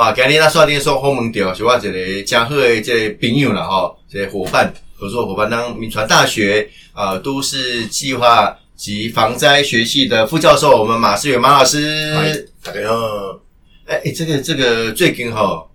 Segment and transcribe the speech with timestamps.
[0.00, 12.48] 啊，今日咱刷电说访问到是我一个真好的这个朋友啦吼，这个伙伴合作伙伴，当民传大学啊都市计划及防灾学系的副教授，我们马世远马老师。
[12.62, 13.40] 大家好。
[13.84, 15.66] 哎、这个这个最近哈，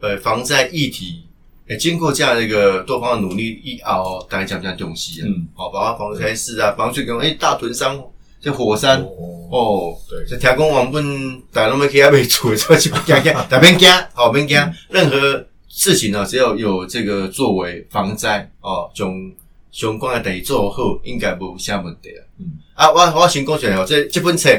[0.00, 1.22] 呃，防灾议题，
[1.66, 7.98] 哎、经过这样的一个多方的努力一熬，大家讲讲东西啊，嗯，好、包括防灾事啊，防最近哎、大屯山
[8.42, 9.00] 这火山。
[9.00, 14.58] 哦，哦，对这听讲原本大家拢要去遐买厝，所以就惊 惊，大免惊，好免惊。
[14.88, 19.32] 任何事情呢，只要有这个作为防灾哦，从
[19.70, 22.20] 相关的代志做好，应该无啥问题啊。
[22.38, 24.50] 嗯，啊，我我先讲出来哦，这这本册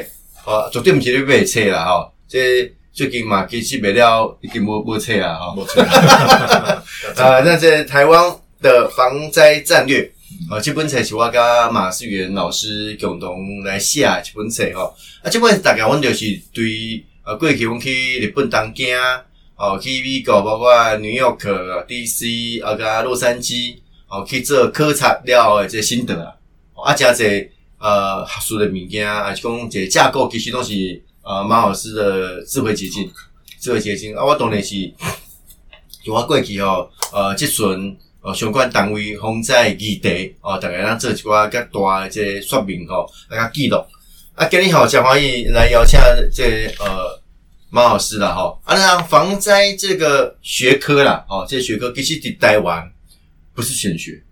[0.46, 5.54] 哦，绝对毋是咧买册啦吼，这最近嘛其实卖了已经无无册啊吼。
[5.56, 5.82] 没错。
[7.16, 8.32] 啊，那这台湾
[8.62, 10.08] 的防灾战略，
[10.50, 14.94] 啊，这本册是我甲马世元老师共同来写的这本册吼。
[15.22, 18.96] 啊，这本大概阮就是对呃过去阮去日本东京，
[19.56, 21.38] 哦去美国，包括 New York、
[21.86, 23.76] DC 啊，甲洛杉矶，
[24.08, 26.34] 哦去做考察了的这心得啊，
[26.84, 33.10] 啊，加这呃学术的物件，啊，是讲这架构其实都是呃马老师的智慧结晶，
[33.60, 34.92] 智慧结晶啊，我当然是。
[36.04, 43.76] 就我过去吼，呃，即阵呃相关单位防灾议题哦，大概咱做一寡较大的这个说明吼，大家记录。
[44.34, 46.00] 啊，今日吼真欢迎来邀请
[46.32, 47.20] 这呃
[47.68, 48.58] 马老师啦吼。
[48.64, 52.90] 啊，那防灾这个学科啦，哦，这个学科其实伫台湾
[53.54, 54.22] 不是玄学，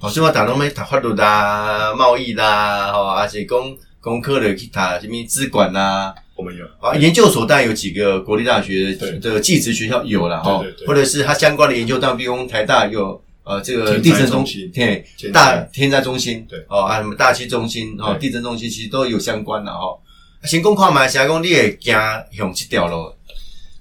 [0.00, 6.14] 哦，所以我打拢要读法律啦、贸易啦，吼，而且工工科的去读什么资管啦。
[6.34, 19.98] 我们有，啊，研究所当然有几个国立大学对的技职学校有了哈或者是它相关的研究，当比如台大有呃这个地震中中心对大天灾中心对哦啊什么大气中心哦地震中心其实都有相关的哦。
[20.44, 21.94] 先讲看嘛，先讲你会惊
[22.32, 23.14] 向这条路，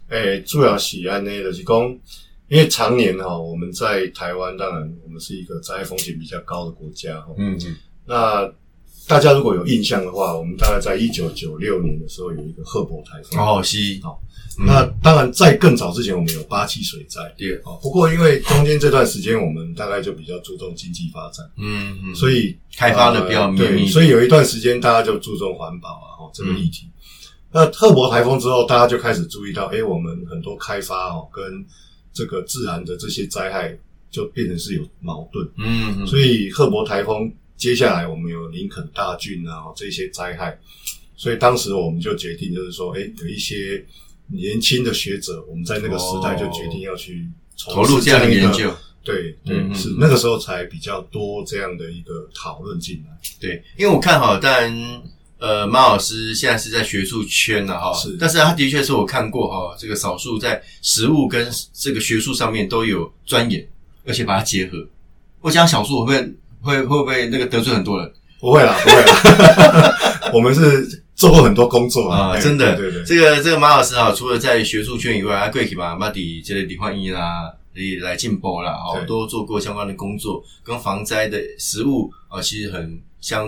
[0.08, 1.82] 诶、主要是安呢，就是讲，
[2.48, 7.34] 因为常年哈，我们在台湾，当然我们是一个灾害风险比较高的国家哈。
[7.38, 7.76] 嗯嗯
[8.06, 8.50] 那
[9.08, 13.40] 大家如果有印象的话，我们大概在一九九六年的时候有一个赫伯台风。
[13.40, 14.22] 哦是好
[14.60, 17.20] 嗯那当然在更早之前，我们有八七水灾。
[17.36, 26.88] 对哦，不过因为中间这段时间，我们大概就比较注重经济发展，嗯嗯，所以开发的比较呃对，绵密，所以有一段时间大家就注重环保啊，哦，这个议题。
[27.52, 31.44] 那赫伯台风之后，大家就开始注意到，诶，我们很多开发哦，跟
[32.14, 33.76] 这个自然的这些灾害
[34.12, 35.44] 就变成是有矛盾。
[35.58, 40.60] 嗯嗯所以赫伯台风接下来我们有林肯大郡啊这些灾害，
[41.16, 43.86] 所以当时我们就决定，就是说，哎，有一些
[44.28, 47.28] 年轻的学者，我们在那个时代就决定要去
[47.58, 53.18] 投入这样的研究，对对，嗯嗯嗯是那个时候才比较多这样的一个讨论进来。
[53.40, 55.02] 对，因为我看哈，当然，
[55.38, 63.66] 呃，马老师现在是在学术圈了哈，是但是他的确是我看过哈，这个少数在实物跟这个学术上面都有钻研，
[64.06, 64.86] 而且把它结合。
[65.42, 69.96] 我讲少数会不会会会不会那个得罪很多人不会啦，不会啦，
[70.34, 72.32] 我们是做过很多工作啊？
[72.34, 77.54] 哎真的，对对对，这个这个马老师啊，除了在学术圈以外，他过去嘛，马底这类李焕英啦。
[78.04, 83.48] 来进步啦，哦，对都做过相关的工作，跟防灾的实物啊、其实很相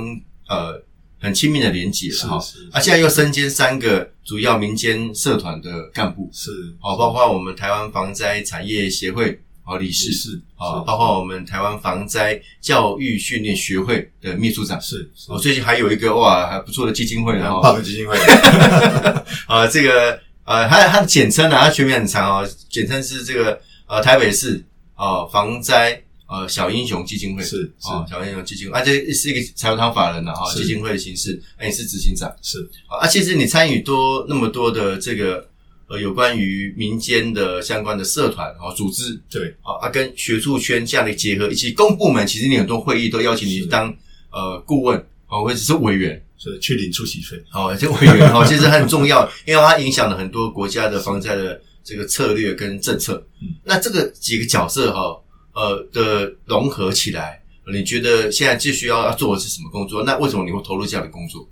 [0.49, 0.81] 呃
[1.19, 2.39] 很亲密的连接了哈。
[2.39, 6.49] 是是啊，现在又身兼三个主要民间社团的干部，是
[6.81, 14.79] 哦，包括我们台湾防灾产业协会哦理事，是啊，包括我们台湾防灾教育训练学会的秘书长。
[14.79, 15.31] 是是。
[15.31, 18.15] 哦，最近还有一个哇还不错的基金会很呢哈，棒的基金会，
[19.47, 24.63] 啊，这个呃，它它的简称啊，它全名很长哦，简称是这个呃台北市
[24.95, 27.43] 呃防灾呃小英雄基金会。
[27.43, 27.49] 是
[27.79, 27.89] 是。
[27.89, 30.59] 哦小英雄基金会啊，这是一个财务堂法人的哈是。
[30.59, 32.31] 基金会的形式，那你是执行长。
[32.43, 32.59] 是。
[32.87, 35.49] 啊，其实你参与多那么多的这个
[35.87, 43.95] 呃有关于民间的相关的社团啊、组织对啊啊跟学术圈这样的结合，以及公部门，其实你很多会议都邀请你是当
[44.31, 44.97] 呃顾问
[45.27, 53.15] 啊，或者是委员是去领出席费，哦，这委员哦，其实很重要，因为它影响了很多国家的防灾的这个策略跟政策。
[53.41, 55.21] 嗯那这个几个角色哈、
[55.53, 60.03] 呃的融合起来，你觉得现在最需要要做的是什么工作？
[60.03, 61.47] 那为什么你会投入这样的工作？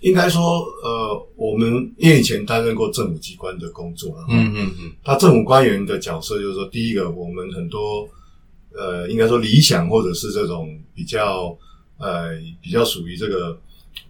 [0.00, 8.08] 应该说，呃，我们因为以前担任过政府机关的工作啊，嗯嗯嗯，他政府官员的角色就是说，第一个，我们很多
[8.74, 11.56] 呃，应该说理想或者是这种比较
[11.98, 13.58] 呃比较属于这个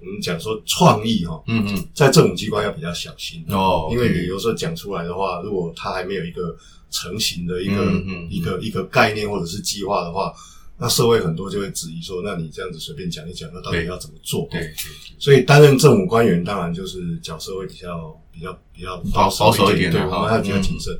[0.00, 6.56] 我们讲说创意哈、嗯嗯，在政府机关要比较小心哦因为你有时候讲出来的话，如果他还没有一个
[6.90, 8.28] 成型的一个、嗯嗯。
[8.30, 10.32] 一个一个概念或者是计划的话，
[10.78, 14.46] 那社会很多就会质疑说，那你这样子随便讲一讲，那到底要怎么做？
[14.50, 14.74] 对对
[15.18, 20.94] 所以担任政府官员，当然就是角色会比较比较比较保保守一点对，我们还比较谨慎。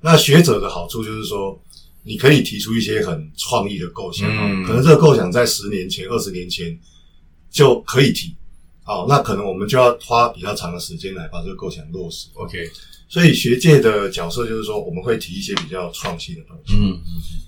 [0.00, 1.60] 那学者的好处就是说，
[2.04, 6.78] 你可以提出一些很创意的构想，嗯可能这个构想在十年前、二十年前
[7.50, 8.36] 就可以提，
[8.84, 12.28] 好，那可能我们就要花比较长的时间来把这个构想落实。
[12.34, 12.58] ，OK，
[13.08, 16.74] 所以学界的角色就是说，我们会提一些比较创新的东西。
[16.76, 16.98] 嗯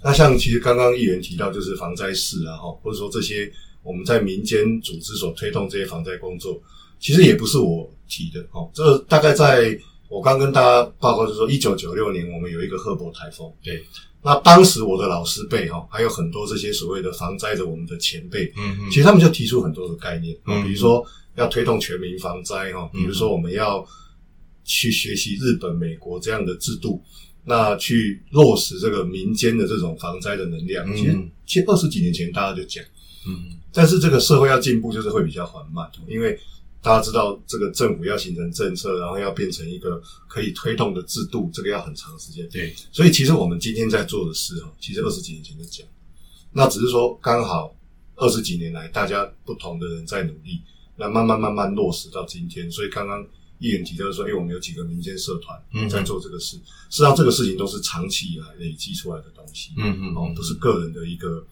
[0.03, 3.51] 那像其实刚刚议员提到，就是防灾士啊，哈，或者说这些
[3.83, 6.61] 我们在民间组织所推动这些防灾工作，
[7.01, 9.77] 其实也不是我提的，哦，这大概在
[10.09, 13.83] 我刚跟大家报告，就是说一九九六年我们有一个赫伯台风，对，
[14.23, 23.85] 那当时我的老师辈哈，还有很多这些所谓的防灾的我们的前辈，嗯其实他们就提出很多的概念，嗯比如说要推动全民防灾哈，比如说我们要
[24.69, 27.03] 去学习日本、美国这样的制度，
[27.45, 30.87] 那去落实这个民间的这种防灾的能量。
[30.89, 32.85] 嗯其实，其实二十几年前大家就讲，
[33.27, 36.39] 嗯但是这个社会要进步，就是会比较缓慢，因为
[36.83, 42.49] 大家知道这个政府要形成政策，然后要变成一个可以推动的制度，这个要很长时间。
[42.51, 45.87] 对，所以其实我们今天在做的事哦，其实二十几年前就讲，
[46.53, 47.75] 那只是说刚好
[48.17, 50.61] 二十几年来大家不同的人在努力，
[50.97, 52.71] 那慢慢慢慢落实到今天。
[52.71, 53.27] 所以刚刚
[53.59, 61.45] 议员提到说，哎，我们有几个民间社团嗯在做这个事，事实上这个事情都是长期以来累积出来的东西，嗯嗯哦，不是个人的一个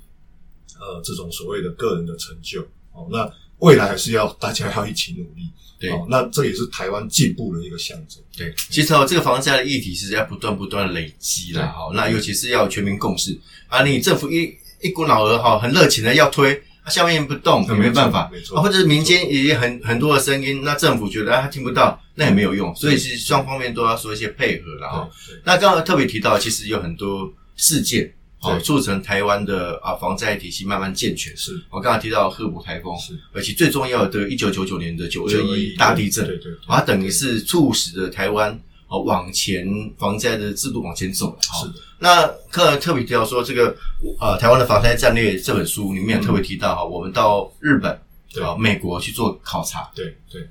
[0.79, 2.63] 呃这种所谓的个人的成就
[2.93, 5.51] 哦，那未来还是要大家要一起努力，
[5.81, 8.23] 对哦，那这也是台湾进步的一个象征。
[8.37, 13.39] 对，其实哦，这个房价的议题是在不断不断地累积啦，哈，那尤其是要有全民共识。
[13.69, 25.11] 啊，你政府一一股脑儿哈，很热情的要推，啊下面不动没办法，没错啊或者是民间也有很很多的声音，那政府觉得啊他听不到，那也没有用，所以是双方面都要说一些配合了，哈。
[25.27, 31.37] 对对那刚刚特别提到，其实有很多事件，哦，促成台湾的啊防灾体系慢慢健全。
[31.37, 33.19] 是我刚刚提到赫伯台风，是。
[33.33, 38.57] 而且最重要的，一九九九年的九二一大地震，对对对，它等于是促使了台湾
[38.89, 39.67] 哦往前
[39.99, 41.39] 防灾的制度往前走了。
[41.41, 43.75] 是的，那客人特别提到说，这个
[44.21, 47.99] 呃台湾的防灾战略这本书里面特别提到哈，我们到日本
[48.33, 48.43] 对。
[48.43, 50.43] 啊美国去做考察对对，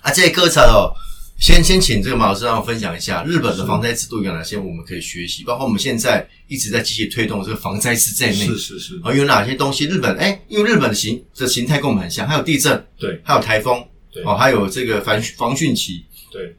[0.00, 0.92] 啊，这些课程哦。
[1.40, 9.86] 先先请这个马老师让我分享一下日本的防灾制度有哪些我们可以学习，包括我们现在一直在积极推动这个防灾师在内，是是是，哦有哪些东西？
[9.86, 13.20] 日本哎，因为日本的形的形态跟我们很像，还有地震，对。
[13.22, 14.24] 还有台风，对。
[14.24, 16.56] 哦，还有这个防防汛期，对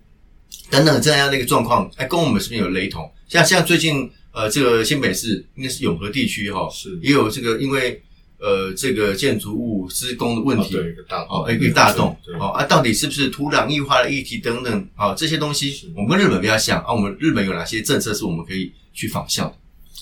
[0.70, 3.12] 等等这样的一个状况，哎，跟我们是不是有雷同？
[3.28, 8.02] 像像最近呃，这个新北市应该是永和地区哈、是也有这个因为
[8.40, 19.56] 呃这个建筑物施工的问哦题，对一个大哦，一个大洞哦啊，到底是不是土壤异化的议题等等啊、这些东西，我们跟日本比较像啊，我们日本有哪些政策是我们可以去仿效的？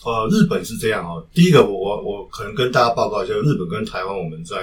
[0.06, 1.26] 呃，日本是这样哦。
[1.34, 4.56] 第一个，我我我可能跟大家报告一下，日本跟台湾我们在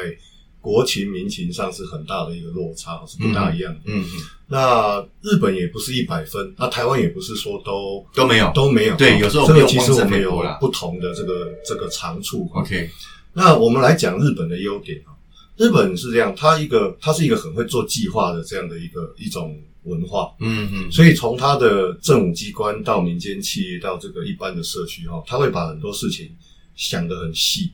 [0.64, 3.80] 国情民情上是很大的一个落差，是不大一样的。
[3.84, 8.96] 嗯嗯，那日本也不是一百分，那台湾也不是说都都没有都没有。
[8.96, 12.50] 对有时候这个其实我们有不同的这个这个长处。
[12.54, 12.88] OK，
[13.34, 15.12] 那我们来讲日本的优点啊，
[15.58, 26.34] 日本是这样，它一个它是一个很会做计划的这样的一个一种文化，嗯嗯，所以从它的政府机关到民间企业到这个一般的社区哈，他会把很多事情
[26.74, 27.70] 想得很细。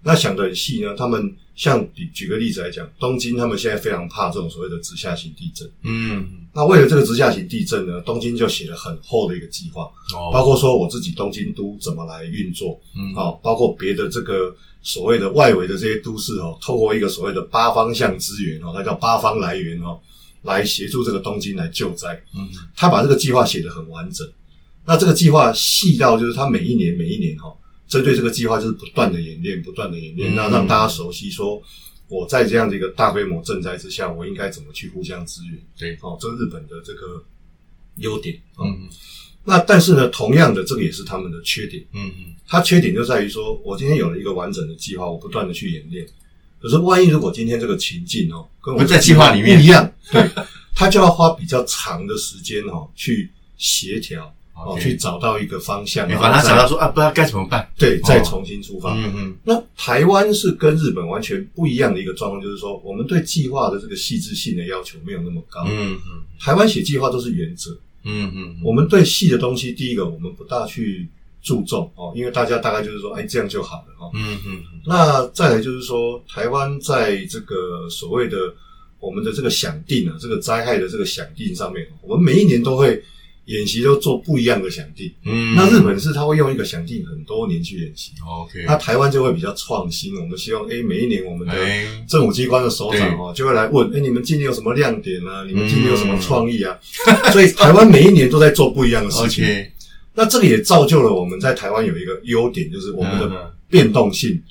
[0.00, 5.68] 那想得很细呢，他们像举举个例子来讲，东京他们现在非常怕这种所谓的直下型地震。
[5.82, 6.24] 嗯
[6.54, 9.82] 那为了这个直下型地震呢，东京就写了很厚的一个计划，
[10.14, 19.98] 哦，包括说我自己东京都怎么来运作，嗯啊，包括别的这个所谓的外围的这些都市哦，透过一个所谓的八方向资源哦，它叫八方来源哦，
[20.42, 22.14] 来协助这个东京来救灾。
[22.36, 24.24] 嗯他把这个计划写得很完整。
[24.86, 27.52] 那这个计划细到就是他每一年每一年哈、
[27.88, 31.60] 针对这个计划就是不断的演练，不断的演练，嗯那让大家熟悉说，
[32.08, 35.58] 我在这样的一个大规模赈灾之下，我应该怎么去互相支援。
[35.76, 37.24] 对，哦，这是日本的这个
[37.96, 38.36] 优点。
[38.56, 38.88] 哦、嗯
[39.44, 41.82] 那但是呢，同样的这个也是他们的缺点。
[41.94, 46.06] 嗯嗯它缺点就在于说，我今天有了一个完整的计划，我不断的去演练。
[46.60, 50.28] 可是万一如果今天这个情境哦，跟我不在计划里面不一样，对，
[50.74, 54.34] 他就要花比较长的时间哦去协调
[54.66, 57.70] 哦去找到一个方向，哎然后再反正他想到说啊，不知道该怎么办。
[57.78, 58.94] 对，再哦重新出发。
[58.94, 65.64] 嗯嗯那台湾是跟日本完全不一样的一个状况，就是说我们对计划的这个细致性的要求没有那么高。
[65.68, 71.08] 嗯嗯台湾写计划都是原则，嗯嗯，我们对细的东西，第一个我们不大去
[71.42, 74.10] 注重哦，因为大家大概就是说，哎，这样就好了哦。
[74.14, 78.36] 嗯嗯那再来就是说，台湾在这个所谓的
[79.00, 83.02] 我们的这个想定啊，这个灾害的这个想定上面，我们每一年都会
[83.48, 85.10] 演习都做不一样的响定。
[85.24, 90.14] 嗯那日本是他会用一个响定很多年去演习，OK，那台湾就会比较创新。
[90.20, 95.44] 我们希望，哎，每一年我们的哎，政府机关的首长哦，就会来问，哎，你们今年有什么亮点啊？
[95.44, 96.78] 你们今年有什么创意啊？
[97.32, 99.44] 所以台湾每一年都在做不一样的事情。
[100.14, 104.42] 那这个也造就了我们在台湾有一个优点，就是我们嗯的变动性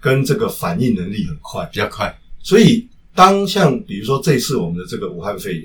[0.00, 1.68] 跟这个反应能力很快。
[1.72, 5.64] 比较快，所以当像比如说这一次我们的这个武汉肺炎，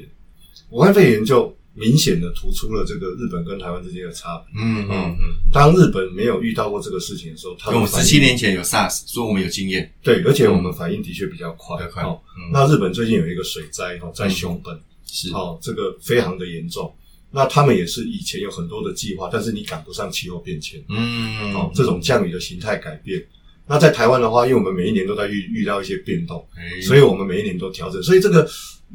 [0.71, 4.62] 武汉肺炎就明显的突出了这个日本跟台湾之间的差别。
[4.62, 11.86] 嗯嗯嗯，当日本没有遇到过这个事情的时候，我们十七年前有 SARS，所以我们有经验，对，而且我们反应的确比较快。
[11.88, 12.04] 快
[12.51, 16.94] 那日本最近有一个水灾哦，在熊本是，哦，这个非常的严重。
[17.34, 20.84] 那他们也是以前有很多的计划，但是你赶不上气候变迁。
[20.90, 23.25] 嗯，哦，这种降雨的形态改变。
[23.72, 28.04] 那在台湾的话，因为我们每一年都在遇遇到一些变动，哎所以我们每一年都调整。
[28.04, 28.46] 所以这个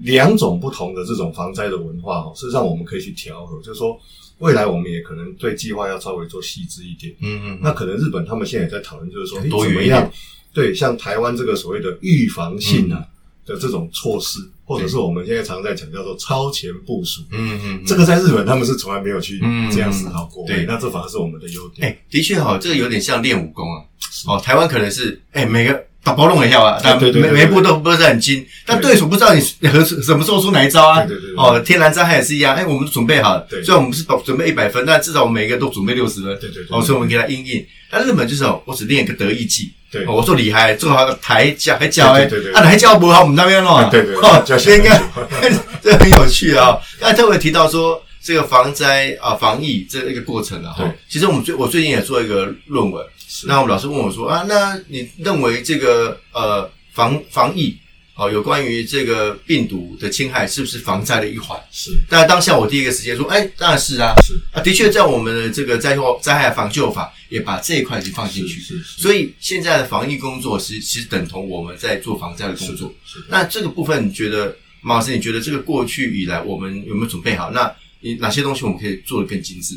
[0.01, 3.99] 两种不同的这种防灾的文化哦，事实上我们可以去调和，就是说
[4.39, 7.15] 未来我们也可能对计划要稍微做细致一点。
[7.23, 10.11] 嗯嗯，那可能日本他们现在也在讨论，就是说，怎么样？
[10.53, 13.03] 对，像台湾这个所谓的预防性啊
[13.47, 17.23] 的这种措施，或者是我们现在常在讲叫做超前部署。
[17.31, 21.89] 嗯嗯，这个在日本他们是从来没有去嗯这样思考过，对那这反而是我们的优点。
[21.89, 23.85] 哎，的确哈，这个有点像练武功啊。
[24.27, 31.05] 哦，台湾可能是哎每个打包弄一下啊，但每每一步都不是很精，但对手不知道你何什么时候出哪一招啊。
[31.05, 36.39] 对对对对哦，天然灾害也是一样，哎，我们准备好了，对虽然我们是准备一百分，但至少我们每个都准备六十分。
[36.41, 37.65] 对对对哦，所以我们给他应应。
[37.89, 39.73] 但日本就是哦，我只练一个得意技。
[39.91, 40.05] 对。
[40.05, 43.89] 哦，我说厉害，做好个台脚还脚哎，对对对啊抬脚不好，我们那边咯。
[43.91, 45.01] 对对对哦，这应该
[45.83, 46.79] 这很有趣啊。
[47.01, 50.75] 刚才特别提到说这个防灾啊防疫这一个过程啊，
[51.09, 53.47] 其实我们最我最近也做一个论文，是。
[53.47, 57.77] 那我们老师问我说啊，那你认为这个呃防防疫
[58.17, 61.57] 哦，有关于这个病毒的侵害是不是防灾的一环？
[61.71, 61.91] 是。
[62.09, 64.35] 但当下我第一个时间说，哎，当然是啊，是。
[64.53, 72.93] 啊，的确在我们的这个灾后灾害防救法也把这一块去放进去，是是所以现在的防疫工作其实其实等同我们在做防灾的工作。
[73.05, 77.51] 是那这个部分，你觉得马老师，你觉得这个过去以来我们有没有准备好？
[77.51, 79.75] 那你哪些东西我们可以做得更精致？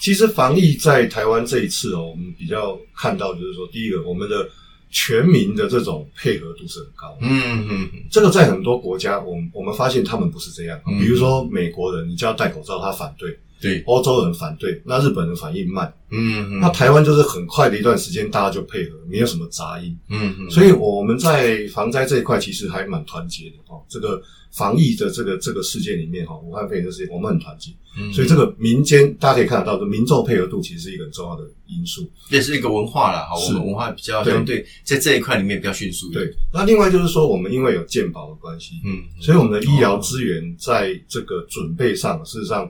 [0.00, 4.48] 其实防疫在台湾这一次哦，我们比较看到就是说，第一个，我们的
[4.90, 7.18] 全民的这种配合度是很高的。
[7.22, 10.80] 嗯嗯这个在很多国家，我们我们发现他们不是这样。
[10.86, 13.28] 嗯比如说美国人，你叫他戴口罩，他反对；
[13.60, 15.92] 对，欧洲人反对，那日本人反应慢。
[16.10, 19.96] 嗯那台湾就是很快的一段时间，大家就配合，没有什么杂音。
[20.08, 23.82] 嗯嗯，所以我们在防灾这一块其实还蛮团结的哦。
[23.88, 24.22] 这个
[24.52, 27.72] 防疫的这个这个事件里面哈，武汉肺炎的事件，我们很团结。
[27.98, 32.08] 嗯所以这个民间大家可以看得到，的民众配合度其实是一个很重要的因素。
[32.28, 36.12] 这是一个文化啦，哈，我是们文化比较对相对在这一块里面比较迅速。
[36.12, 42.68] 对，，那另外就是说，我们因为有健保的关系，嗯，所以我们的医疗资源在这个准备上，事实上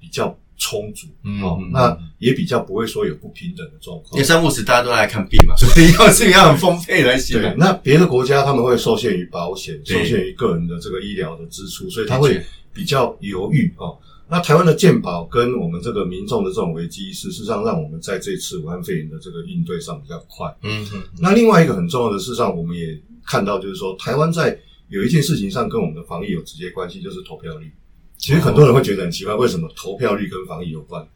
[0.00, 1.06] 比较充足。
[1.22, 4.24] 嗯嗯，哦那也比较不会说有不平等的状况因为。
[4.24, 7.40] 三不时大家都来看病嘛，所以要资源要很丰沛来行。
[7.56, 13.96] 那别的国家他们会受限于保险，受限于个人的这个医疗的支出，所以他的会比较犹豫哦。
[14.30, 20.54] 那台湾的健保跟我们这个民众的这种危机事实上让我们在这次武汉肺炎的这个应对上比较快。
[20.62, 27.72] 嗯嗯那另外一个很重要的，事实上我们也看到，就是说台湾在有一件事情上跟我们的防疫有直接关系，就是投票率。
[28.18, 31.06] 其实很多人会觉得很奇怪，为什么投票率跟防疫有关？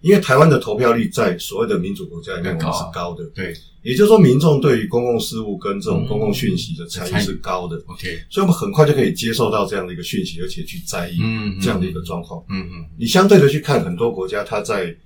[0.00, 3.24] 因为台湾的投票率在所谓的民主国家里面，是高的。
[3.34, 3.54] 对。
[3.82, 12.44] 也就是说，民众对于公共事务跟这种公共讯息的参与是高的，，OK，所以我们很快就可以接受到这样的一个讯息，而且去在意嗯，这样的一个状况。
[12.48, 12.86] 嗯嗯。
[12.96, 14.96] 你相对的去看很多国家，它在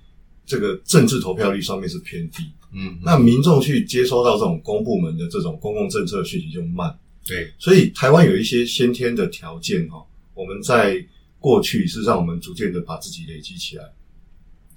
[0.45, 6.95] 这个政治投票率上面是偏低，嗯，那民众去接收到这种公部门的这种公共政策讯息就慢。
[7.25, 11.03] 对，所以台湾有一些先天的条件哈，我们在
[11.47, 13.83] 过去是让我们逐渐的把自己累积起来，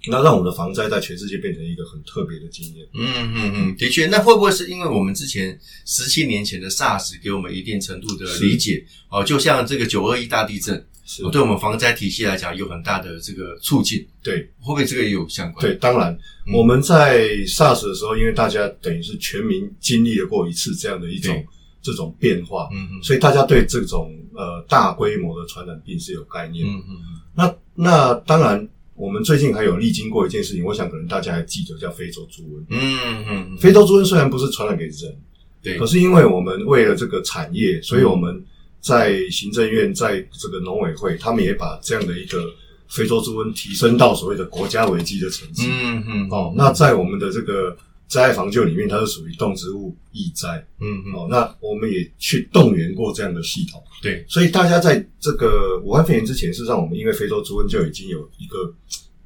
[0.07, 2.87] 那让我们的防灾在全世界变成一个很特别的经验。
[2.95, 8.85] 嗯嗯嗯，的确，那会不会是因为我们之前十七年前的 SARS 给我们一定程度的理解？
[9.11, 9.25] 哦？
[9.25, 11.25] 就像这个九二一大地震，是。
[11.25, 14.39] 哦对我们防灾体系来讲有很大的这个促进，对。
[14.61, 15.67] 会不会这个也有相关？
[15.67, 16.17] 对，当然。
[16.47, 16.55] 嗯。
[16.55, 21.47] 我们在 SARS 的时候，因为大家等于是全民经历了过一次这样的一种对
[21.83, 23.03] 这种变化，嗯嗯。
[23.03, 26.67] 所以大家对这种呃大规模的传染病是有概念。
[26.67, 26.73] 的。
[26.73, 26.97] 嗯嗯。
[27.35, 32.65] 那那当然，我们最近还有历经过一件事情，我想可能大家还记得，叫非洲猪瘟。
[32.69, 35.17] 嗯嗯嗯，非洲猪瘟虽然不是传染给人，
[35.63, 35.79] 对。
[35.79, 38.45] 可，是因为我们为了这个产业，所以我们
[38.81, 42.45] 在行政院、在这个农委会，他们也把这样的一个
[42.89, 45.67] 非洲猪瘟提升到所谓的国家危机的层次。
[45.71, 46.29] 嗯嗯。
[46.31, 47.75] 哦，那在我们的这个
[48.11, 51.29] 灾害防救里面，它是属于动植物易灾嗯嗯，哦。
[51.31, 58.75] 那我们也去动员过这样的系统，对，所以大家在这个武汉肺炎之前，事实上我们因为非洲猪瘟就已经有一个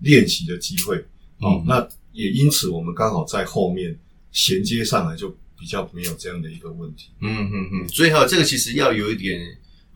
[0.00, 0.96] 练习的机会
[1.38, 1.62] 哦。
[1.62, 3.98] 嗯那也因此我们刚好在后面
[4.30, 7.08] 衔接上来，就比较没有这样的一个问题。
[7.22, 9.40] 嗯嗯嗯，所以哈，这个其实要有一点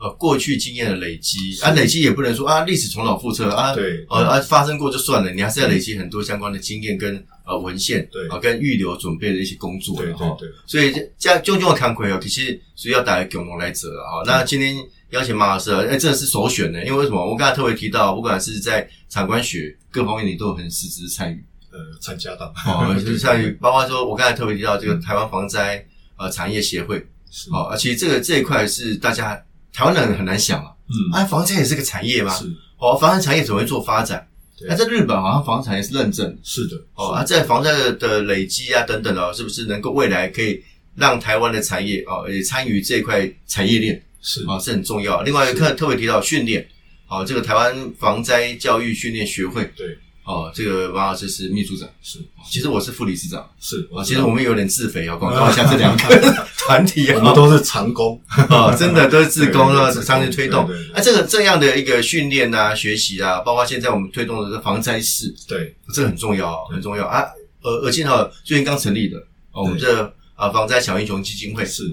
[0.00, 4.04] 呃过去经验的累积啊，累积也不能说啊历史重蹈覆辙啊，对。
[4.08, 8.28] 呃啊发生过就算了，你还是要累积很多相关的经验跟呃文献，对。
[8.28, 14.20] 啊跟预留准备的一些工作，对哈对对，所以这样种种的康亏哦，其实需要大家共同来者啊。
[14.20, 14.76] 哈那今天
[15.10, 17.24] 邀请马老师，哎，真的是首选的，因为为什么？
[17.24, 21.42] 我刚才特别提到，不管是在产官学各方面，你都有很实质的参与。
[21.70, 22.52] 呃，参加到。
[22.66, 25.84] 哦， 就是参与，包括说我刚才特别提到这个台湾防灾
[26.16, 27.50] 呃产业协会，是。
[27.50, 29.40] 哦，啊，其实这个这一块是大家
[29.78, 30.96] 台湾人很难想啊，嗯。
[31.14, 32.34] 啊，防灾也是个产业吗？
[32.34, 32.46] 是。
[32.78, 34.26] 哦，防灾产业怎么会做发展？
[34.58, 34.66] 对。
[34.68, 36.36] 那在日本好像防灾产业是认证。
[36.42, 40.60] 是的哦，啊，在防灾的累积啊等等的哦，是不是能够未来可以
[40.96, 44.02] 让台湾的产业哦也参与这一块产业链？
[44.20, 44.40] 是。
[44.46, 45.22] 啊、哦，是很重要。
[45.22, 46.66] 另外特特别提到训练，
[47.06, 49.64] 哦，这个台湾防灾教育训练学会。
[49.76, 49.96] 对
[50.28, 52.18] 哦，这个王老师是秘书长，是
[52.50, 53.48] 其实我是副理事长。
[53.58, 56.04] 是啊，其实我们有点自肥啊，广告 一下这两个
[56.68, 58.20] 团体啊，我们都是长工，
[58.50, 67.24] 啊，真的都是自工啊，长期推动啊，这个这样的一个训练啊、学习啊，包括现在我们推动的这个防灾室，对这个很重要，很重要啊。
[67.62, 69.16] 呃，而且哈，最近刚成立的，
[69.52, 71.84] 哦，我们对这啊防灾小英雄基金会，是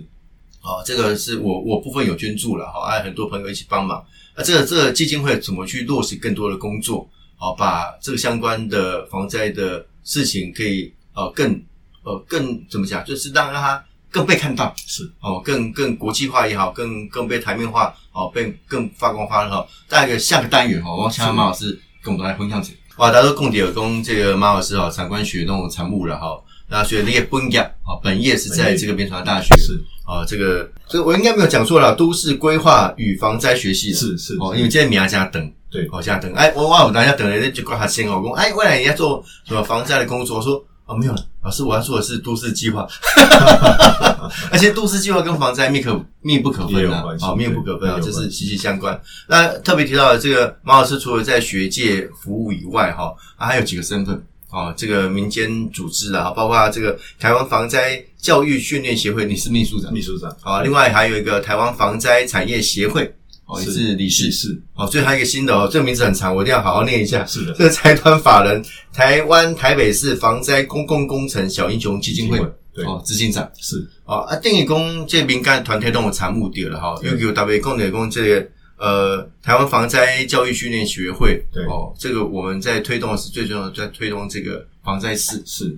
[0.62, 4.06] 哦，这个是我我部分有捐助了，哈，啊，很多朋友一起帮忙。
[4.36, 7.10] 啊，这个这个基金会怎么去落实更多的工作？
[7.38, 11.62] 好，把这个相关的防灾的事情可以呃更
[12.04, 14.74] 呃更怎么讲，就是让让它更被看到。
[14.88, 19.68] 是哦，更更国际化也好，更更被台面化，哦，被更发光发热哈。
[19.90, 22.72] 大概下个单元哦，我请马老师跟我们来分享一下。
[22.98, 26.42] 哇，大家都共点有供这个马老师哈，产官学那种产物了哈。
[26.70, 29.74] 那所以那个本业啊，本业是在这个边传大学是
[30.06, 35.52] 啊，这个所以我应该没有讲错了，都市规划与防灾学系是是哦，因为今天米亚加等。
[35.76, 40.38] 对好像等，哎，我我有大家等了，就挂他先哦，讲，哎，未来你要做什么防灾的工作？
[40.38, 42.88] 我说哦，没有了，老师，我要做的是都市计划，
[44.52, 48.98] 而且都市计划跟防灾密可密不可也分啊，有关系哦，密不可分啊，这是息息相关。
[49.28, 54.24] 那特别提到的这个马老师，除了在学界服务以外，哈、啊，还有几个身份。
[54.52, 60.62] 哦，这个民间组织啊，包括这个台湾防灾教育训练协会，你是秘书长秘书长啊。
[60.62, 63.14] 另外还有一个台湾防灾产业协会，
[63.46, 64.60] 哦，你是理事是。
[64.74, 64.88] 哦。
[64.88, 67.26] 所以还有一个新的哦，这个名字很长，我一定要好好念一下。
[67.26, 67.54] 是的。
[67.54, 72.40] 这个财团法人台湾台北市防灾公共工程小英雄基金会
[72.74, 72.84] 对。
[72.86, 73.50] 哦，执行长。
[73.60, 73.88] 是。
[74.06, 77.12] 哦啊，定义公这民间团体都有参目的了哈，对。
[77.12, 81.64] 又有特别共的公这个呃台湾防灾教育训练学会对。
[81.66, 85.78] 哦，这个我们在推动的是最重要的，在推动这个防灾事是。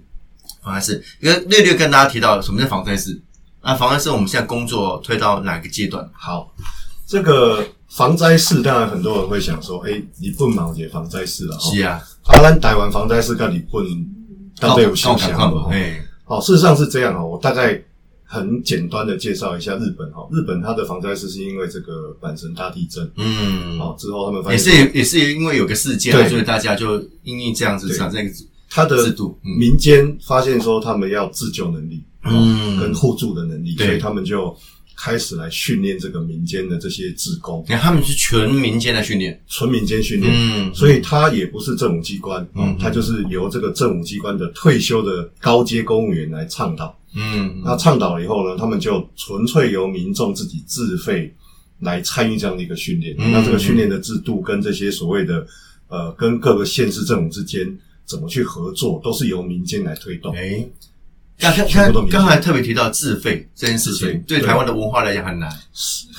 [0.63, 3.21] 防灾事，因为略略跟大家提到什么叫防灾事
[3.62, 6.10] 啊，防灾事我们现在工作推到哪个阶段？
[6.13, 6.53] 好。
[7.07, 9.91] 这个防灾事，当然很多人会想说，哎，
[10.21, 13.85] 日本嘛有防灾事啊，是啊，啊，咱台湾防灾事跟日本
[14.59, 15.69] 到底有相看像吗？
[15.71, 17.25] 哎，好，事实上是这样哦。
[17.25, 17.81] 我大概
[18.25, 20.27] 很简单的介绍一下日本哈。
[20.33, 28.33] 日本它的防灾事是因为这个阪神大地震，嗯，哦，之后他们发也是也是因为有个事件所以大家就因为这样子对产生一个
[28.69, 29.57] 它的制度，嗯。
[29.57, 32.77] 民间发现说他们要自救能力，嗯。
[32.81, 34.53] 跟互助的能力，所以他们就
[34.97, 40.33] 开始来训练这个民间的这些志工，你看他们是纯民间的训练，纯民间训练。
[40.36, 46.97] 嗯，所以它也不是政府机关，嗯嗯，它就是由这个政府机关的退休的高阶公务员来倡导。
[47.15, 51.33] 嗯，那倡导了以后呢，他们就纯粹由民众自己自费
[51.79, 53.15] 来参与这样的一个训练。
[53.19, 55.45] 嗯那这个训练的制度跟这些所谓的
[55.89, 57.65] 呃，跟各个县市政府之间
[58.05, 60.36] 怎么去合作，都是由民间来推动。
[60.36, 60.67] 哎，
[61.39, 65.50] 刚刚全部都民间刚才特别提到自费这件事情对对台湾的文化来讲很难。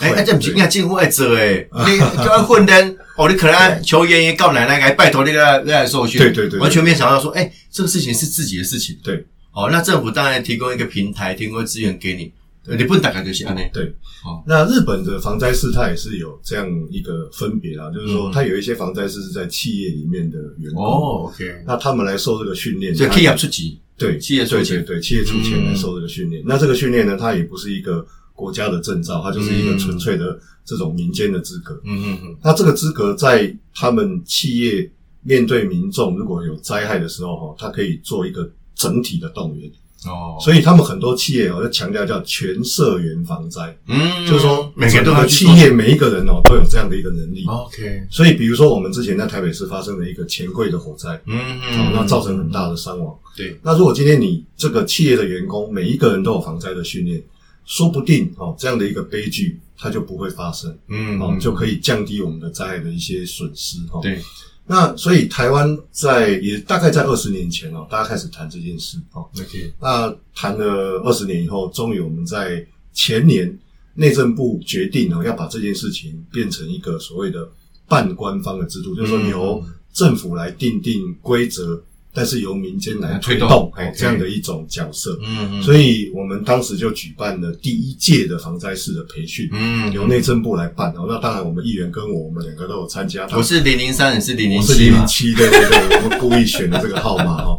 [0.00, 0.54] 哎，这不是对。
[0.54, 6.60] 应该进户爱做诶， 你叫他混灯哦，你可能求爷爷告奶奶来拜托那个来受训，对对对对。
[6.60, 12.32] 完全没想到说，哎，这个事情是自己的事情，对，哦，那政府当然提供一个平台，提供资源给你，
[12.66, 13.92] 呃你不能打开就是安内，对。
[14.24, 18.32] 哦，那日本的防灾室它也是有这样一个分别啦，就是说嗯。
[18.32, 26.42] 它有一些防灾室是在企业里面的员工，哦，OK，那他们来受这个训练，他所以可以要出级，对，企业出钱对企业出钱嗯来受这个训练。
[26.46, 31.74] 那这个训练呢，它也不是一个国家的证照，它就是一个嗯纯粹的这种民间的资格。
[31.84, 34.88] 嗯嗯嗯，那这个资格在他们企业
[35.22, 39.68] 面对民众如果有灾害的时候，哈，它可以做一个整体的动员。
[40.06, 47.44] 哦，所以他们很多企业哦，要强调叫全社员防灾，嗯，就是说每个都企业每一个人哦都有这样的一个能力。
[47.46, 51.36] OK，所以比如说我们之前在台北市发生了一个钱柜的火灾，嗯。
[51.60, 53.12] 哦，那造成很大的伤亡。
[53.36, 57.20] 对，那如果今天你这个企业的员工每一个人都有防灾的训练，
[57.64, 61.20] 说不定哦这样的一个悲剧它就不会发生，嗯。
[61.20, 64.00] 哦，就可以降低我们的灾害的一些损失哦。
[64.02, 64.20] 对，
[64.68, 69.26] 那所以台湾在也大概在二十年前哦，大家开始谈这件事哦。
[69.40, 73.58] OK，那谈了二十年以后，终于我们在前年
[73.94, 77.48] 内政部决定哦，要把这件事情变成一个所谓的
[77.88, 81.82] 半官方的制度，就是由政府来定定规则，
[82.18, 85.16] 但是由民间来推推动这样的一种角色。
[85.22, 91.06] 嗯所以我们当时就举办了第一届的防灾式的培训，嗯由内政部来办哦。
[91.08, 93.28] 那当然，我们议员跟我，我们两个都有参加。
[93.36, 94.96] 我是零零三，你是零零我是七嘛？
[94.96, 97.56] 零零七，对对对，我们故意选的这个号码哦。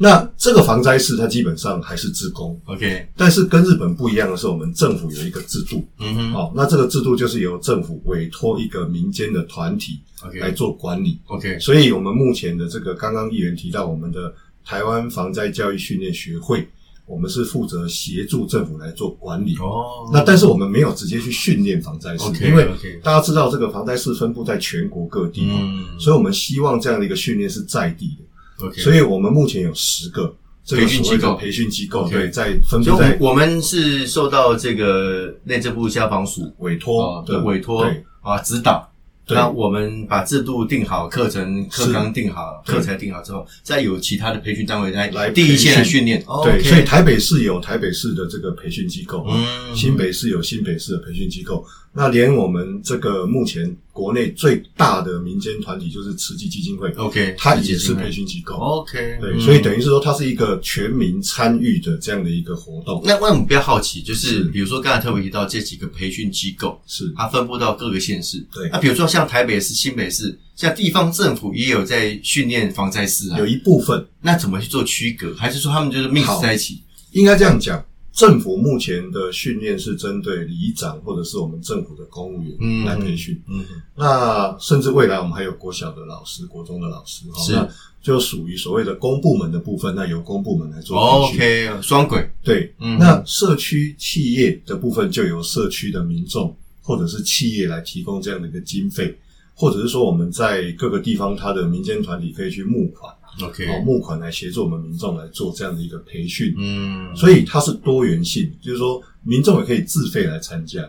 [0.00, 6.34] 那这个防灾室它基本上还是自工，OK，但是跟日本不一样的是，我们政府有一个制度，嗯哼。
[6.34, 9.98] 哦，那这个制度就是由政府委托一个民间的团体
[10.40, 11.18] 来做管理。
[11.26, 14.32] OK，所以我们目前的这个刚刚议员提到我们的
[14.64, 16.68] 台湾防灾教育训练学会，
[17.04, 19.56] 我们是负责协助政府来做管理。
[19.56, 22.68] 哦，那但是我们没有直接去训练防灾士因为
[23.02, 25.98] 大家知道这个防灾士分布在全国各地，嗯。
[25.98, 28.24] 所以我们希望这样的一个训练是在地的。
[28.60, 31.18] OK，所以我们目前有十个这个培训机构。
[31.18, 32.10] 所谓的培训机构，OK。
[32.12, 38.04] 对，在分所以布在我我们是受到这个内政部消防署委托哦的委托对。
[38.20, 38.90] 啊指导。
[39.24, 39.36] 对。
[39.36, 42.74] 那我们把制度定好，课程课纲定好，对。
[42.74, 45.98] 课材定好之后，再有其他的培训单位来来第一线训。
[45.98, 46.22] 训练。
[46.26, 49.74] 哦对，所以台北市有台北市的这个培训机构，嗯。
[49.74, 51.64] 新北市有新北市的培训机构，
[51.98, 58.54] 那连我们这个目前国内最大的民间团体就是慈济基金会，OK，它也是培训机构。
[58.54, 63.02] OK，对，嗯所以等于是说，它是一个全民参与的这样的一个活动。
[63.04, 68.38] 那那我们比较好奇，就是是比如说刚才特别提到这几个培训机构，是它分布到各个县市。
[68.54, 75.34] 对那比如说像台北市、新北市，像地方政府也有在训练防灾师啊有，一部分那怎么去做区隔？
[75.34, 76.80] 还是说他们就是 mix 在一起？
[77.12, 77.82] 应该这样讲，
[78.18, 83.40] 政府目前的训练是针对里长或者是我们政府的公务员嗯来培训。
[83.46, 87.68] 嗯，那甚至未来我们还有国小的老师、国中的老师，那
[88.02, 91.70] 就属于所谓的公部门的部分，那由公部门来做培训。
[91.70, 92.28] OK，双轨。
[92.42, 99.16] 对，嗯那社区企业的部分就由社区的民众或者是企业来提供这样的一个经费，
[99.58, 106.54] 或者是说我们在各个地方，它的民间团体可以去募款，OK，哦，募款来协助我们民众来做这样的一个培训。
[106.56, 110.88] 嗯，所以它是多元性，就是说民众也可以自费来参加，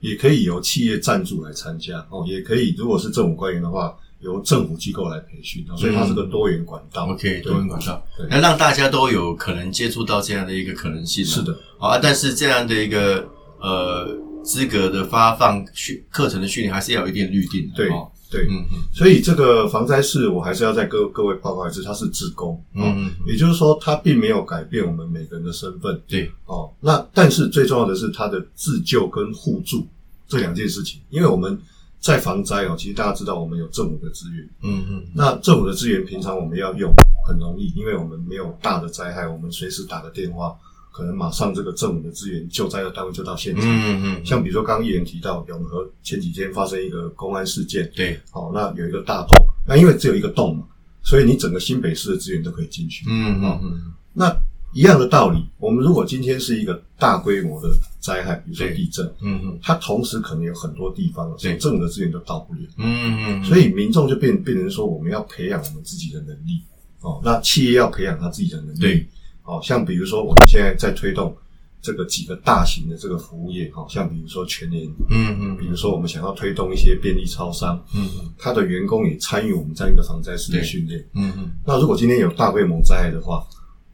[0.00, 7.06] 也可以由企业赞助来参加，哦，也可以如果是政府官员的话，由政府机构来培训，哦所以它是个多元管道。
[7.06, 11.24] OK 多元管道对，那让大家都有可能接触到这样的一个可能性。
[11.24, 13.26] 是的，啊，但是这样的一个
[13.60, 17.74] 呃资格的发放训课程的训练，还是要有一定律定的。
[17.76, 18.10] 对哦。
[18.30, 18.78] 对，嗯嗯。
[18.94, 22.84] 所以这个防灾室，我还是要再各各位报告一次，它是自工，哦。
[22.84, 29.84] 嗯嗯，也就是说，它并没有改变我们每个人的身份，对，哦，那但是最重要的是它的自救跟互助
[30.28, 31.60] 这两件事情，因为我们
[31.98, 35.02] 在防灾哦，其实大家知道我们有政府的资源，嗯嗯。
[35.12, 36.92] 那政府的资源平常我们要用
[37.26, 40.56] 很容易，因为我们没有大的灾害，我们随时打个电话，
[40.90, 43.64] 可能马上这个政府的资源救灾的单位就到现场。
[43.64, 50.64] 嗯嗯，像比如说刚刚议员提到永和前几天发生一个公安事件，对，哦，那有一个大洞，那因为只有一个洞嘛，
[51.02, 53.04] 所以你整个新北市的资源都可以进去。
[53.08, 54.34] 嗯嗯嗯那
[54.72, 59.58] 一样的道理，我们如果今天是一个大规模的灾害，比如说地震，嗯嗯。
[59.60, 61.56] 它同时可能有很多地方，对。
[61.56, 62.60] 政府的资源都到不了。
[62.76, 66.60] 嗯嗯，所以民众就变变成说，我们要培养我们自己的能力。
[67.00, 67.20] 哦。
[67.24, 69.08] 那企业要培养他自己的能力，对，
[69.44, 71.36] 哦，像比如说我们现在在推动
[71.82, 81.00] 这个几个大型的这个服务业，哦，像比如说全联，嗯嗯比如说我们想要推动一些便利超商，嗯嗯他的员工也参与我们这样一个防灾式的训练。
[81.14, 83.44] 嗯嗯那如果今天有大规模灾害的话，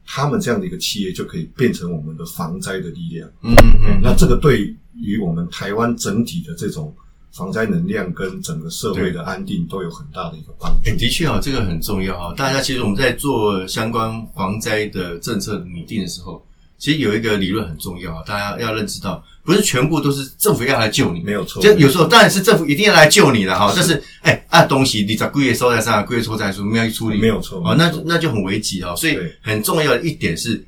[0.05, 3.29] 他们这样的一个企业就可以变成我们的防灾的力量。
[3.43, 6.95] 嗯嗯，那这个对于我们台湾整体的这种
[7.37, 10.97] 防灾能量跟整个社会的安定都有很大的一个帮助哎，。
[10.97, 12.35] 的确哦，这个很重要哈。
[12.35, 16.43] 大家其实我们在做相关防灾的政策拟定的时候，
[16.79, 28.95] 其实有一个理论很重要啊，大家要认知到，不是全部都是政府要来救你，没有错就有时候当然是政府一定要来救你了哈，但是哎啊东西你在贵业收在上，贵业收在书没有去处理，没有错哦，那那就很危急哦。
[28.97, 30.65] 所以很重要的一点是，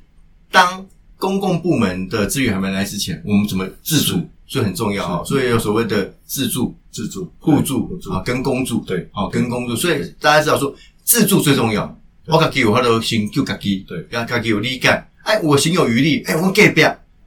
[0.51, 0.85] 当
[1.17, 4.19] 公共部门的资源还没来之前，我们怎么自主，
[4.49, 5.23] 所以很重要哈。
[5.23, 9.75] 是所以有所谓的自助、自助、互助互助啊，跟公助，对好跟公助。
[9.77, 11.95] 所以大家知道说，自助最重要。
[12.25, 14.89] 我自己有他的心，就自己，对要自己有理解，
[15.23, 16.83] 哎，我行有余力，哎，我们隔壁，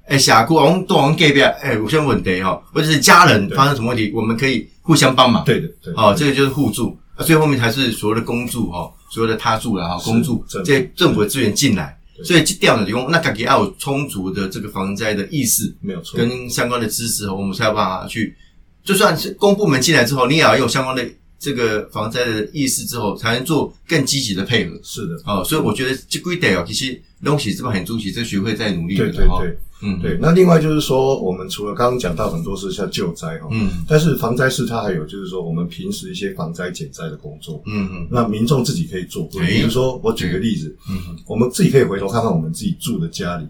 [0.06, 5.44] 哎，峡谷，我们都往隔壁，哎，有些问题哈，或者是家人发生什么问题，我们可以互相帮忙。
[5.44, 6.96] 对的，对，哦，这个就是互助。
[7.18, 18.36] 所以后面才是所谓的公助哈，所谓的他助了哈，公助这些政府的资源进来，所以这掉的提供，那自己要有充足的这个防灾的意识，没有错，跟相关的知识，我们才有办法去，
[18.84, 21.02] 就算是公部门进来之后，你也要有相关的
[21.42, 24.78] 这个防灾的意识之后，才能做更积极的配合。
[24.84, 29.42] 是的，哦，所以我觉得这归得哦，其实东西这么很重视，这学会在努力的哈。
[29.84, 43.44] 嗯，对，那另外就是说，我们除了刚刚讲到很多是像救灾哈，嗯，但是防灾是它还有就是说，我们平时一些防灾减灾的工作，嗯嗯，那民众自己可以做，比如说我举个例子，嗯，我们自己可以回头看看我们自己住的家里，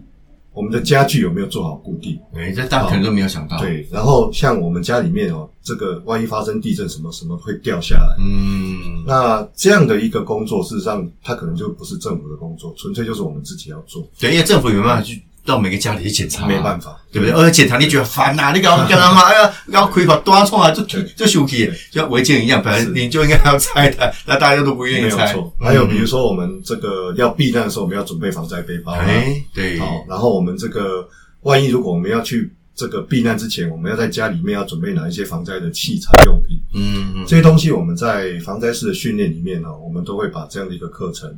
[0.53, 2.19] 我们的家具有没有做好固定？
[2.35, 3.57] 哎，这大家可能都没有想到。
[3.59, 8.15] 对，然后像我们家里面哦，这个万一发生地震，什么什么会掉下来？
[8.19, 14.07] 嗯，那这样的一个工作，事实上它可能就不是政府的工作，纯粹就是我们自己要做。
[14.19, 15.21] 对，因为政府没办法去。
[15.45, 17.35] 到每个家里去检查，没办法，对不对？
[17.35, 19.21] 而且检查你觉得烦呐，你搞干嘛？
[19.27, 25.35] 哎呀，要亏把多出来就就休息，就像违建一样，本来你就应该要拆的，那大家都不愿意拆。
[25.59, 29.77] 还有比如说，我们这个要避难的时候，我们要准备防灾背包，哎，对。
[29.79, 31.07] 好，然后我们这个
[31.41, 36.57] 万一如果我们要去这个避难之前，我们要在家里面要准备哪一些防灾的器材用品？
[36.73, 41.29] 嗯，这些东西我们在防灾式的训练里面呢，我们都会把这样的一个课程。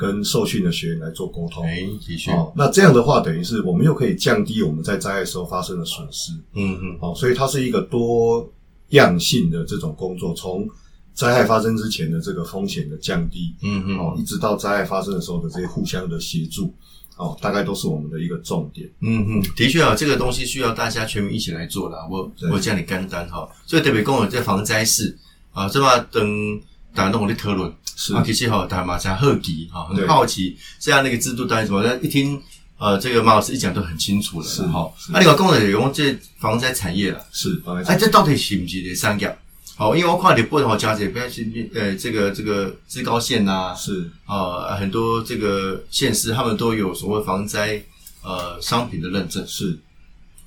[0.00, 8.50] 跟受训的学员来做沟通，哎，的确，哦，那这样的话，等于是我们又可以降低我们在灾害时候发生的损失，嗯嗯，哦，所以它是一个多
[8.90, 10.66] 样性的这种工作，从
[11.12, 16.72] 灾害发生之前的这个风险的降低，嗯嗯，哦，一直到灾害发生的时候的这些互相的协助，
[17.18, 25.14] 哦，大概都是我们的一个重点，嗯嗯，的确啊，这个东西需要大家全民一起来做的，我我叫你干单哈，所以特别跟我在防灾事
[25.52, 26.58] 啊，这么等
[26.94, 27.70] 打动我的讨论。
[28.14, 31.82] 啊，其实哈，大家马上好奇哈，很好奇这样的一个制度到底什么？
[31.82, 32.40] 那一听
[32.78, 34.90] 呃，这个马老师一讲都很清楚了，是哈。
[35.10, 39.38] 那另外，工人用这防灾产业了，是哎，这到底是不是的商业？
[39.76, 47.82] 好，因为我看你不同家姐，不要去呃，这个这个志高县呐，是啊，很多这个县市他们都有所谓防灾
[48.22, 49.78] 呃商品的认证，是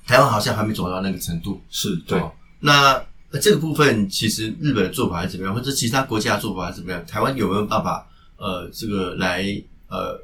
[0.06, 2.20] 台湾好像还没走到那个程度，是对。
[2.60, 3.00] 那
[3.34, 7.04] 那这个部分其实日本的做法还是怎么样，或者其他国家的做法还是怎么样？
[7.04, 9.42] 台湾有没有办法呃，这个来
[9.88, 10.16] 呃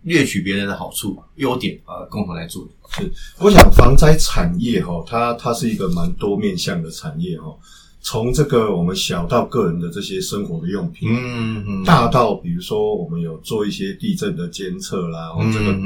[0.00, 2.66] 掠取别人的好处、优点啊，共同来做？
[2.96, 7.54] 是，我想防灾产业哈，它它是一个蛮多面向的产业哈。
[8.00, 15.78] 从这个我们小到个人的这些生活的用品，嗯嗯，大到比如说我们有做一些地震的监测啦，这个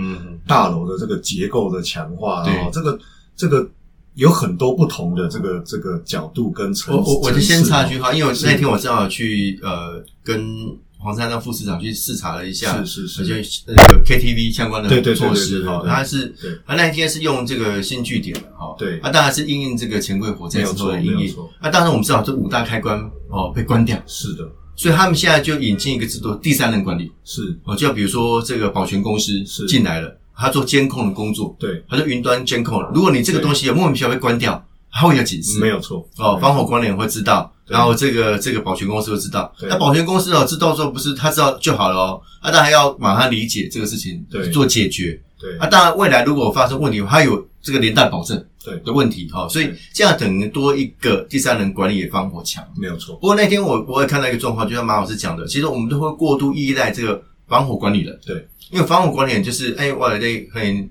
[0.47, 2.97] 大楼的这个结构的强化啊，这个
[3.35, 3.69] 这个。
[4.17, 6.95] 有很多不同的这个这个角度跟层。
[6.95, 13.35] 我我我就先插一句话，因为那天我正好去呃跟黄山的副市长去视察了一下，是是是，就
[13.67, 16.35] 那个 KTV 相关的措施哈，他是
[16.67, 22.99] 他那一天是用这个新据点的哈，对，啊当然是应应这个钱柜火灾之后的应应，那当然我们知道这五大开关
[23.29, 27.13] 哦被关掉，是的，所以他们现在就引进一个制度，第三人管理。
[27.25, 27.57] 是。
[27.65, 29.67] 哦，就比如说这个保全公司是。
[29.67, 30.19] 进来了。
[30.37, 36.07] 他做监控的工作，对，他做云端监控如果你这个东西有莫名其妙被关掉，他会有警示，没有错。
[36.19, 36.39] 哦。
[36.41, 39.53] 防火管理员会知道，然后这个这个保全公司会知道。
[39.63, 45.21] 那保全公司哦，知道说不是他知道就好了哦，他当然要马上理解这个事情，对，做解决。
[45.39, 48.75] 对，啊，当然未来如果发生问题，他有这个连带保证，对。
[48.79, 49.47] 的问题哈。
[49.49, 53.15] 所以这样等于多一个第三人管理的防火墙，没有错。
[53.17, 60.91] 不过那天我我也看到一个状况，就像马老师讲的，其实我们都会过度依赖这个防火管理人，对，因为防火管理人就是哎，我来这很。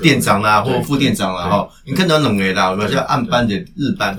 [0.00, 4.16] 店长啦，或副店长啦，哈，你看到冷诶啦，我们叫暗班的日班。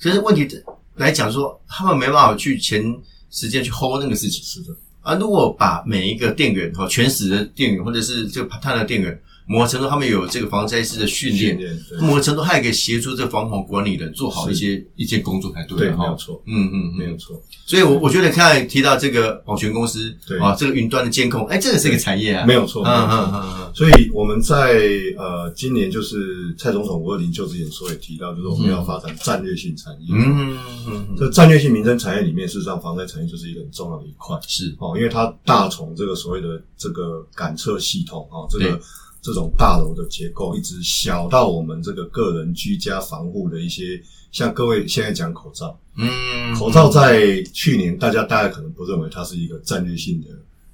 [0.00, 0.48] 可是问题
[0.94, 2.80] 来讲说，他们没办法去前
[3.28, 4.42] 时间去 hold 那个事情。
[4.44, 4.74] 是的。
[5.02, 9.20] 啊，如果把每一个店员哈，全时的店员，或者是这个探的店员。
[9.46, 11.56] 某个程度，他们有这个防灾师的训练；
[12.00, 15.76] 某个程度，他也可以协助这个防火管理的做好一些一些工作才对。
[15.76, 16.42] 对，没有错。
[16.46, 17.38] 嗯嗯，没有错。
[17.66, 22.46] 所以，我我觉得刚才提到这个保全公司，对啊，这个云端的监控，哎，这个是一个产业啊。
[22.46, 22.82] 没有错。
[22.86, 23.72] 嗯嗯嗯嗯。
[23.74, 24.80] 所以我们在
[25.18, 30.08] 呃今年就是蔡总统五二零就职演说也提到，就是我们要发展战略性产业。
[30.10, 31.16] 嗯嗯嗯。
[31.18, 34.38] 这战略性民生产业里面，事实上防灾产业就是一个很重要的一块。
[34.48, 38.80] 是哦，因为它大从这个所谓的这个感测系统啊，这个。
[39.24, 43.98] 这种大楼的结构，一直小到我们这个个人居家防护的一些，
[44.30, 50.26] 像各位现在讲口罩，嗯，口罩在去年大家大概可能不认为它是一个战略性的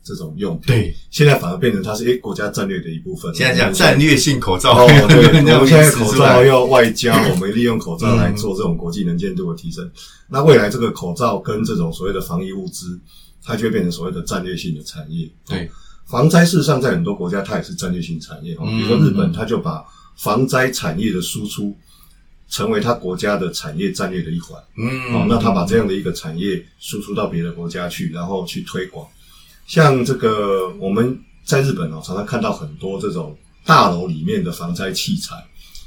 [0.02, 3.32] 这种用品，对，现在反而变成它是诶国家战略的一部分。
[3.36, 9.88] 现在讲战略性口罩，哦，对， 我们现在口罩要外交，我们利用口罩来做这种国际能见度的提升。
[10.28, 12.98] 那未来这个口罩跟这种所谓的防疫物资，
[13.44, 15.70] 它就会变成所谓的战略性的产业，对。
[16.10, 19.84] 防灾事实上在很多国家它也是战略性产业比如说日本，它就把
[20.16, 21.76] 防灾产业的输出
[22.48, 24.60] 成为它国家的产业战略的一环。
[24.76, 29.06] 嗯哦，那它把这样的一个产业输出到别的国家去，然后去推广。
[29.68, 35.36] 像这个我们在日本哦，常常看到很多这种大楼里面的防灾器材。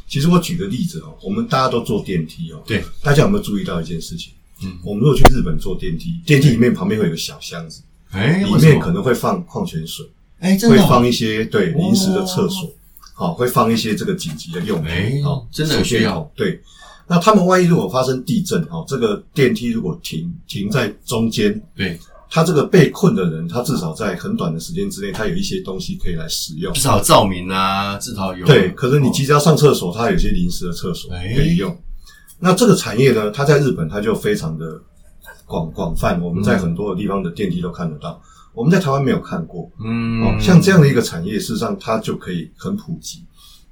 [0.07, 4.31] 其实我举个例子哦，我们大家都坐电梯哦，对，大家有没有注意到一件事情？
[4.63, 7.81] 嗯，我们如果去日本坐电梯，电梯里面旁边会有个小箱子，
[8.13, 10.05] 哎，里面可能会放矿泉水，
[10.39, 10.81] 哎，真的哦。
[10.81, 12.69] 会放一些对临时的厕所，
[13.13, 16.31] 好、会放一些这个紧急的用哎品，哦，真的有需要。
[16.35, 16.61] 对。
[17.05, 21.99] 那他们万一如果发生地震，哦，这个电梯如果停停在中间，对，
[22.29, 26.73] 他这个被困的人，他至少在很短的时间之内，他有一些东西可以来使用。
[26.73, 26.79] 至。
[26.79, 29.11] 少照明啊，至少有对，可是你哦。
[29.13, 31.33] 急着要上厕所，他有些临时的厕所哎。
[31.35, 31.77] 可以用。
[32.39, 34.65] 那这个产业呢，它在日本它就非常的
[35.53, 38.19] 广广泛，我们在很多的地方的电梯都看得到，
[38.55, 39.69] 我们在台湾没有看过。
[39.85, 43.23] 嗯哦，像这样的一个产业，事实上它就可以很普及。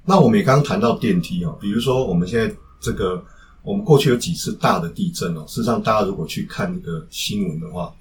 [0.04, 3.20] 那我们也刚刚谈到电梯哦，比如说我们现在这个，
[3.64, 7.92] 我们过去有几次大的地震哦，事实上大家如果去看那个新闻的话，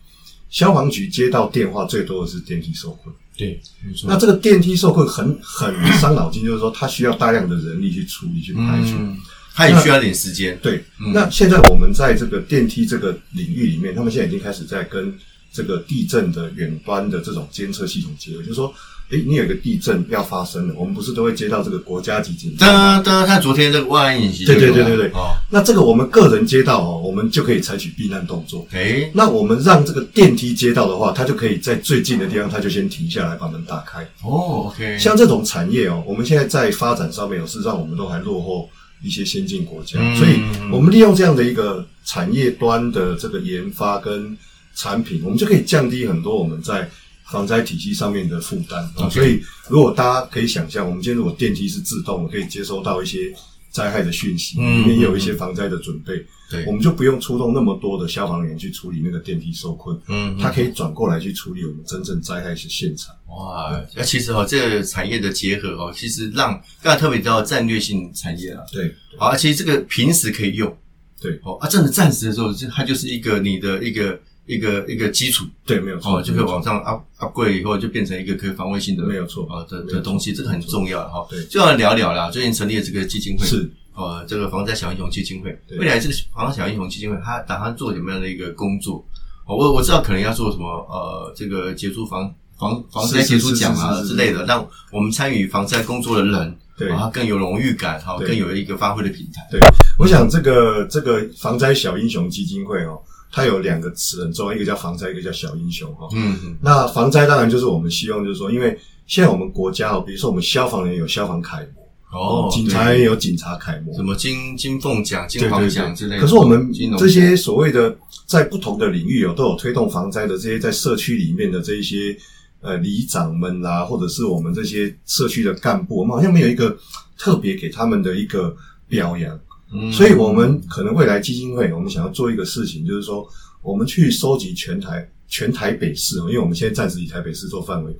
[0.51, 3.15] 消防局接到电话最多的是电梯受困。
[3.35, 8.97] 对，没错那这个电梯受困很很伤脑筋，就是说它需要大量的人力去处理去排除。
[8.99, 9.17] 嗯，
[9.61, 15.13] 他也需要点时间，对，嗯那现在我们在这个电梯这个领域里面，他们现在已经开始在跟
[15.53, 18.73] 这个地震的远端的这种监测系统结合，就是说，
[19.09, 23.01] 诶，你有一个地震要发生了，我们不是都会接到这个国家级警报吗？
[23.03, 28.65] 当当看昨天这个万安演习对，对对对对哦，那这个我们个人接到哦，我们就可以采取避难动作。
[28.71, 34.01] 哎，那我们让这个电梯接到的话，它就可以在最近的地方，它就先停下来把门打开。
[34.23, 38.69] 哦，OK，像这种产业哦，我们现在在发展上面，事实上我们都还落后
[39.03, 40.15] 一些先进国家，嗯。
[40.15, 44.37] 所以我们利用这样的一个产业端的这个研发跟
[44.75, 46.89] 产品，我们就可以降低很多我们在
[47.25, 48.83] 防灾体系上面的负担。
[48.97, 53.33] 啊所以，如果大家可以想象，我们今天如果电梯是自动的，可以接收到一些
[53.71, 56.65] 灾害的讯息，嗯里面也有一些防灾的准备，对。
[56.65, 63.15] 我，们就不用出动那么多的消防员去处理那个电梯受困，嗯，他可以转过来去处理我们真正灾害的现场。
[63.27, 70.77] 哇，那其实哈、这个产业的结合哦、其实让刚才特别提到战略性产业啊，对好，而且这个平时可以用，
[71.21, 71.39] 对。
[71.43, 75.45] 哦啊，真的战时的时候，就它就是一个你的一个一个一个基础。
[75.65, 81.07] 对，没有错，哦，就可以往上 up upgrade 以后，就变成一个可以防卫性的没有错啊的的东西，这个很重要。
[81.09, 81.25] 哈。
[81.29, 81.43] 对。
[81.45, 83.45] 就要聊聊啦，最近成立了这个基金会。
[83.45, 83.69] 是。
[83.93, 89.05] 呃，这个防灾小英雄基金会，未来这个防灾小英雄基金会，它打算做什么样的一个工作？
[89.45, 96.89] 哦我我知道可能要做什么呃，这个杰出防防防灾杰出奖啊之类的，让我们参与防灾工作的人，对。
[96.89, 98.29] 啊，更有荣誉感，哈，对。
[98.29, 99.45] 更有一个发挥的平台。
[99.51, 99.59] 对，
[99.99, 102.97] 我想这个这个防灾小英雄基金会哦，
[103.31, 106.09] 它有两个词很重要，一个叫防灾，一个叫小英雄哈、哦。
[106.13, 116.21] 嗯嗯，那防灾当然就是我们希望就是说，因为现在我们国家哦，比如说我们消防员有消防楷模，哦，警察对也有警察楷模，什么金金凤奖、金黄奖之类的。
[116.21, 122.15] 可是我们这些所谓的在不同的领域哦，都有推动防灾的这些在社区里面的这一些
[122.59, 126.77] 呃里长们啦，或者是我们这些社区的干部，我们好像没有一个
[127.17, 128.53] 特别给他们的一个
[128.87, 129.39] 表扬。
[129.73, 133.27] 嗯所以，我们可能未来基金会，我们想要做一个事情，就是说，
[133.61, 137.95] 我们去收集全台全台北市，因为我们现在暂时以台北市做范围，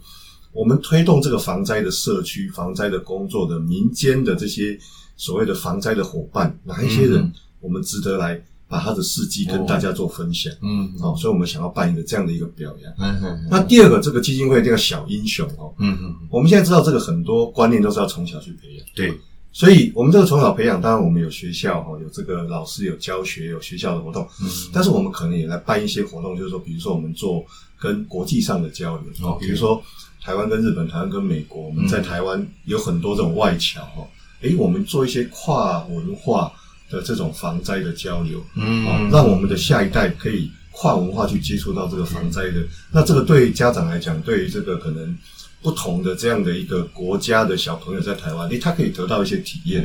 [0.52, 4.78] 我们推动这个防灾的社区、防灾的工作的民间的这些
[5.16, 10.52] 所谓的防灾的伙伴，哪一些人嗯我们值得来把他的事迹跟大家做分享。
[10.64, 12.92] 嗯哦，所以我们想要办一个这样的一个表扬。
[12.98, 18.86] 嗯嗯那第二个，这个基金会这个小英雄哦，嗯嗯，我们现在知道这个很多观念都是要从小去培养。
[18.96, 19.14] 对，
[19.54, 24.48] 所以，我们这个从小培养，当然我们有学校哈，有这个老师有教学，有学校的活动，嗯。
[24.72, 27.46] 但是我们可能也来办一些活动，就是说，比如说我们做
[27.78, 29.84] 跟国际上的交流，哦比如说
[30.24, 32.04] 台湾跟日本，台湾跟美国，我们在嗯。
[32.04, 34.08] 台湾有很多这种外侨哈，
[34.42, 36.52] 诶，我们做一些跨文化
[36.90, 38.88] 的这种防灾的交流，嗯。
[38.88, 42.66] 啊，让我们的下一代可以跨文化去接触到这个防灾的。
[42.90, 45.14] 那这个对家长来讲，对于这个可能
[45.62, 49.82] 不同的这样的一个国家的小朋友在台湾，诶，他可以得到一些体验。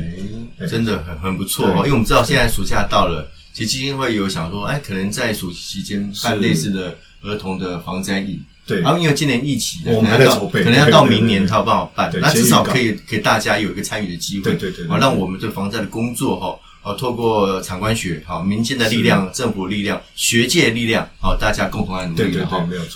[0.59, 8.39] 哎真的很很不错哦，因为我们知道现在暑假到了，其实基金会有想说，哎，可能在暑期期间办类似的儿童的防灾营。
[8.65, 12.19] 对然后因为今年疫情，我们可能要可能要到明年才有办法办对。
[12.19, 22.85] 那至少可以给大家有一个参与的机会，对对对对好让我们对防灾的工作哈，好透过场官学，好民间的力量、政府力量、学界力量，好大家共同来努力，对对对，没有错。